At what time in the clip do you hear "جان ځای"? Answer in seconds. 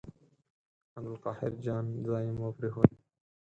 1.65-2.25